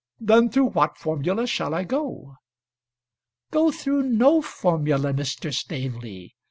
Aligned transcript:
"Then 0.19 0.49
through 0.49 0.71
what 0.71 0.97
formula 0.97 1.45
shall 1.45 1.75
I 1.75 1.83
go?" 1.83 2.37
"Go 3.51 3.69
through 3.69 4.01
no 4.01 4.41
formula, 4.41 5.13
Mr. 5.13 5.53
Staveley. 5.53 6.33